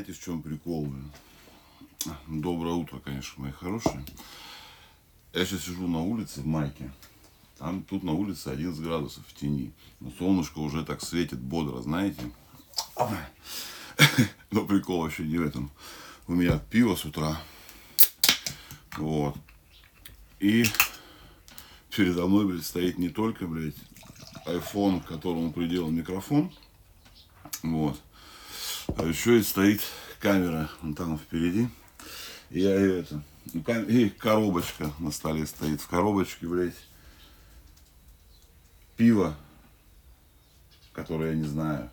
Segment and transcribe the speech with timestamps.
[0.00, 0.88] знаете, в чем прикол?
[2.26, 4.02] Доброе утро, конечно, мои хорошие.
[5.34, 6.90] Я сейчас сижу на улице в майке.
[7.58, 9.74] Там тут на улице 11 градусов в тени.
[10.00, 12.22] Но солнышко уже так светит бодро, знаете.
[14.50, 15.70] Но прикол вообще не в этом.
[16.26, 17.38] У меня пиво с утра.
[18.96, 19.36] Вот.
[20.38, 20.64] И
[21.94, 23.76] передо мной, блядь, стоит не только, блядь,
[24.46, 26.50] iPhone, к которому приделан микрофон.
[27.62, 28.00] Вот.
[29.00, 29.80] А еще и стоит
[30.18, 31.70] камера вон там впереди.
[32.50, 33.22] И я ее это.
[33.88, 35.80] И коробочка на столе стоит.
[35.80, 36.74] В коробочке, блядь,
[38.98, 39.34] пиво,
[40.92, 41.90] которое я не знаю.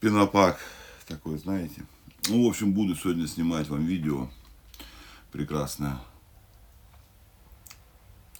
[0.00, 0.58] Пинопак
[1.06, 1.86] такой, знаете.
[2.28, 4.28] Ну, в общем, буду сегодня снимать вам видео
[5.30, 6.00] прекрасное.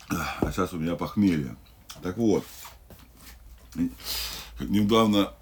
[0.09, 1.55] А сейчас у меня похмелье.
[2.03, 2.45] Так вот,
[4.59, 5.33] недавно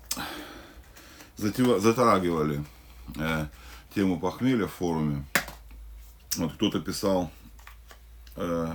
[1.36, 2.64] затрагивали
[3.18, 3.46] э,
[3.94, 5.24] тему похмелья в форуме.
[6.36, 7.30] Вот кто-то писал,
[8.36, 8.74] э,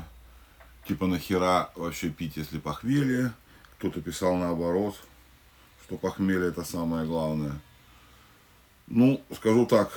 [0.88, 3.34] типа нахера вообще пить, если похмелье.
[3.78, 4.96] Кто-то писал наоборот,
[5.86, 7.60] что похмелье это самое главное.
[8.88, 9.92] Ну, скажу так,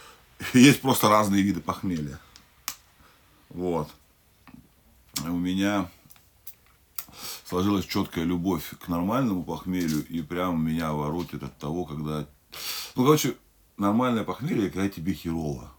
[0.54, 2.18] есть просто разные виды похмелья.
[3.48, 3.88] Вот.
[5.24, 5.90] У меня
[7.44, 12.26] сложилась четкая любовь к нормальному похмелью, и прям меня воротит от того, когда...
[12.96, 13.36] Ну, короче,
[13.76, 15.72] нормальное похмелье, когда тебе херово.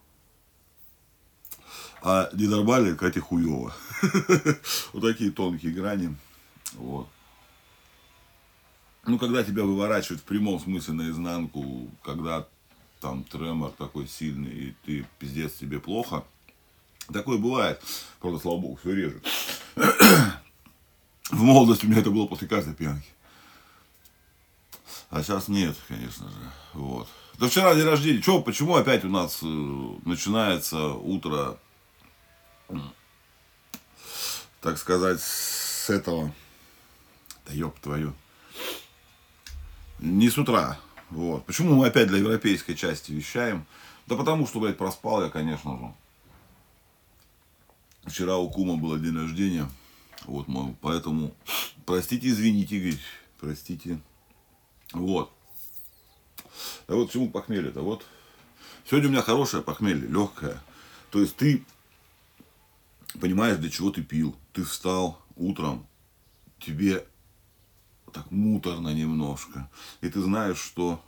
[2.03, 3.73] А ненормальное, когда тебе хуево.
[4.93, 6.15] Вот такие тонкие грани.
[6.73, 7.07] Вот.
[9.05, 12.47] Ну, когда тебя выворачивают в прямом смысле наизнанку, когда
[12.99, 16.23] там тремор такой сильный, и ты пиздец тебе плохо.
[17.11, 17.81] Такое бывает.
[18.19, 19.21] Правда, слава богу, все реже.
[21.41, 23.07] В молодости у меня это было после каждой пьянки.
[25.09, 26.37] А сейчас нет, конечно же.
[26.73, 27.07] Вот.
[27.39, 28.21] Да вчера день рождения.
[28.21, 29.45] Че, почему опять у нас э,
[30.05, 31.57] начинается утро,
[34.61, 36.31] так сказать, с этого?
[37.47, 38.13] Да ёб твою.
[39.97, 40.77] Не с утра.
[41.09, 41.43] Вот.
[41.47, 43.65] Почему мы опять для европейской части вещаем?
[44.05, 45.93] Да потому что, блядь, проспал я, конечно же.
[48.11, 49.67] Вчера у Кума было день рождения.
[50.25, 50.47] Вот,
[50.81, 51.35] поэтому,
[51.85, 52.99] простите, извините, говорит,
[53.39, 53.99] простите.
[54.93, 55.31] Вот.
[56.87, 57.81] А вот чему похмелье-то?
[57.81, 58.05] Вот.
[58.85, 60.61] Сегодня у меня хорошее похмелье, легкое.
[61.09, 61.65] То есть ты
[63.19, 64.35] понимаешь, для чего ты пил.
[64.53, 65.85] Ты встал утром,
[66.59, 67.05] тебе
[68.13, 69.69] так муторно немножко.
[70.01, 71.01] И ты знаешь, что...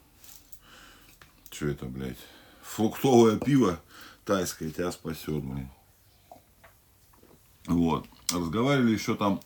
[1.51, 2.17] Что это, блядь?
[2.63, 3.79] Фруктовое пиво
[4.25, 5.67] тайское тебя спасет, блядь.
[7.67, 8.07] Вот.
[8.33, 9.41] Разговаривали еще там,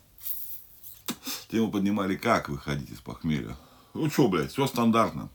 [1.48, 3.56] тему поднимали, как выходить из похмелья.
[3.94, 5.28] Ну что, блядь, все стандартно.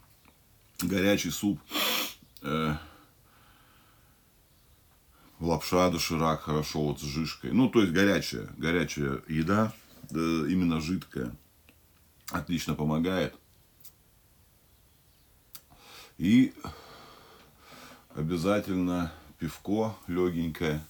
[0.81, 1.59] Горячий суп,
[2.41, 2.75] э,
[5.39, 7.51] лапша доширак хорошо вот с жишкой.
[7.51, 9.73] Ну, то есть горячая, горячая еда,
[10.09, 11.35] э, именно жидкая.
[12.31, 13.35] Отлично помогает.
[16.17, 16.53] И
[18.15, 20.83] обязательно пивко легенькое.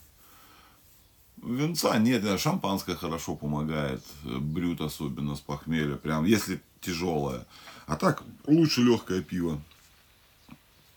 [1.43, 7.45] Венца нет, да, шампанское хорошо помогает, э, брют особенно с похмелья, прям, если тяжелое.
[7.85, 9.61] А так, лучше легкое пиво.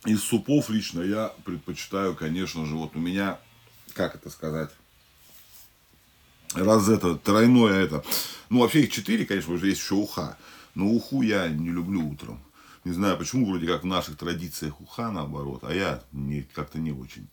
[0.05, 3.41] Из супов лично я предпочитаю, конечно же, вот у меня,
[3.93, 4.71] как это сказать,
[6.55, 8.05] раз это, тройное это,
[8.49, 10.39] ну вообще их четыре, конечно, уже есть еще уха,
[10.77, 12.41] но уху я не люблю утром.
[12.85, 16.93] Не знаю почему, вроде как в наших традициях уха наоборот, а я не, как-то не
[16.93, 17.27] очень.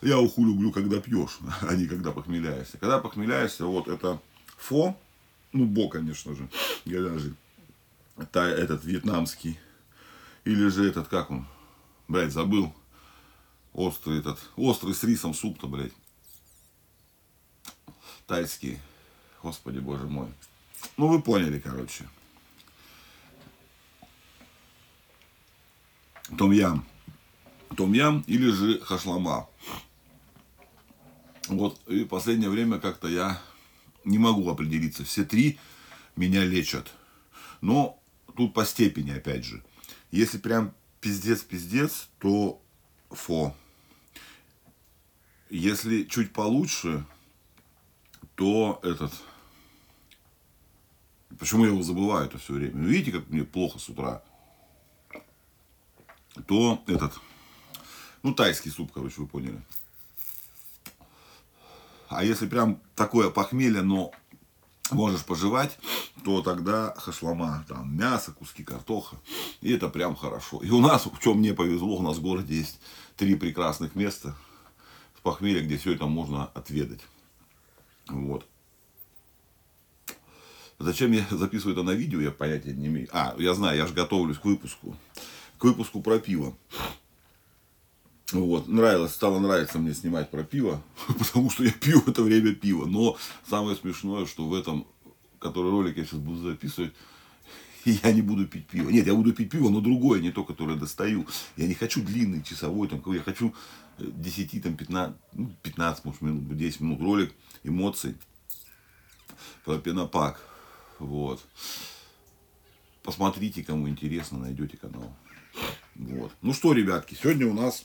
[0.00, 2.78] Я уху люблю, когда пьешь, а не когда похмеляешься.
[2.78, 4.20] Когда похмеляешься, вот это
[4.56, 4.96] фо,
[5.52, 6.48] ну, бо, конечно же,
[6.84, 7.34] говяжий,
[8.30, 9.58] та, этот вьетнамский,
[10.44, 11.46] или же этот, как он,
[12.08, 12.72] блядь, забыл,
[13.72, 15.92] острый этот, острый с рисом суп-то, блядь,
[18.26, 18.78] тайский,
[19.42, 20.28] господи, боже мой.
[20.96, 22.08] Ну, вы поняли, короче.
[26.36, 26.86] Том-ям.
[27.74, 29.48] Том-ям или же хашлама.
[31.48, 33.40] Вот, и последнее время как-то я
[34.04, 35.04] не могу определиться.
[35.04, 35.58] Все три
[36.16, 36.92] меня лечат.
[37.60, 38.00] Но
[38.36, 39.62] тут по степени, опять же.
[40.10, 42.60] Если прям пиздец-пиздец, то
[43.10, 43.54] фо.
[45.50, 47.04] Если чуть получше,
[48.34, 49.12] то этот...
[51.38, 52.86] Почему я его забываю это все время?
[52.86, 54.22] Видите, как мне плохо с утра?
[56.46, 57.12] То этот...
[58.22, 59.60] Ну, тайский суп, короче, вы поняли.
[62.08, 64.12] А если прям такое похмелье, но
[64.90, 65.78] можешь пожевать,
[66.24, 69.16] то тогда хашлама, там мясо, куски картоха.
[69.60, 70.58] И это прям хорошо.
[70.62, 72.80] И у нас, в чем мне повезло, у нас в городе есть
[73.16, 74.36] три прекрасных места
[75.16, 77.00] с похмелья, где все это можно отведать.
[78.08, 78.46] Вот.
[80.78, 83.08] Зачем я записываю это на видео, я понятия не имею.
[83.12, 84.96] А, я знаю, я же готовлюсь к выпуску.
[85.58, 86.56] К выпуску про пиво.
[88.32, 90.82] Вот, нравилось, стало нравиться мне снимать про пиво,
[91.18, 92.86] потому что я пью в это время пиво.
[92.86, 93.16] Но
[93.48, 94.86] самое смешное, что в этом,
[95.38, 96.92] который ролик я сейчас буду записывать,
[97.84, 98.90] я не буду пить пиво.
[98.90, 101.26] Нет, я буду пить пиво, но другое, не то, которое достаю.
[101.56, 103.54] Я не хочу длинный, часовой, там, я хочу
[103.98, 108.16] 10, там, 15, ну, 15, может, минут, 10 минут ролик эмоций
[109.64, 110.40] про пенопак.
[110.98, 111.44] Вот.
[113.02, 115.12] Посмотрите, кому интересно, найдете канал.
[115.96, 116.32] Вот.
[116.40, 117.84] Ну что, ребятки, сегодня у нас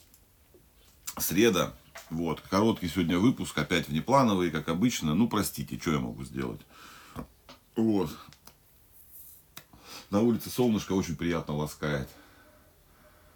[1.17, 1.73] среда.
[2.09, 2.41] Вот.
[2.41, 5.13] Короткий сегодня выпуск, опять внеплановый, как обычно.
[5.13, 6.61] Ну, простите, что я могу сделать.
[7.75, 8.09] Вот.
[10.09, 12.09] На улице солнышко очень приятно ласкает.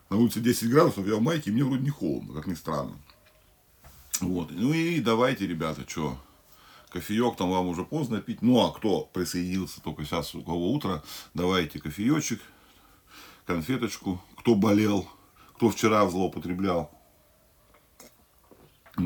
[0.09, 2.97] На улице 10 градусов, я в майке, мне вроде не холодно, как ни странно.
[4.19, 4.51] Вот.
[4.51, 6.17] Ну и давайте, ребята, что,
[6.89, 8.41] кофеек там вам уже поздно пить.
[8.41, 12.41] Ну, а кто присоединился только сейчас, у кого утро, давайте кофеечек,
[13.45, 14.21] конфеточку.
[14.37, 15.07] Кто болел,
[15.55, 16.91] кто вчера злоупотреблял,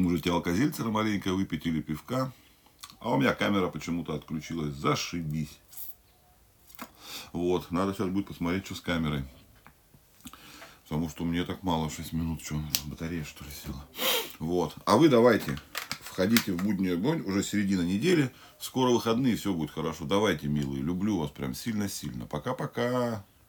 [0.01, 2.31] можете алкозельцера маленько выпить или пивка.
[2.99, 4.73] А у меня камера почему-то отключилась.
[4.73, 5.59] Зашибись.
[7.33, 9.23] Вот, надо сейчас будет посмотреть, что с камерой.
[10.83, 13.83] Потому что мне так мало, 6 минут, что батарея что ли села.
[14.39, 15.59] Вот, а вы давайте,
[16.01, 20.05] входите в буднюю огонь, уже середина недели, скоро выходные, все будет хорошо.
[20.05, 22.25] Давайте, милые, люблю вас прям сильно-сильно.
[22.25, 23.25] Пока-пока.